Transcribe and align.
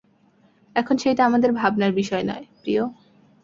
এখন, 0.75 0.95
সেইটা 0.97 1.21
আমাদের 1.25 1.51
ভাবনার 1.51 1.91
বিষয় 1.91 2.23
নয়, 2.23 2.45
প্রিয়। 2.61 2.83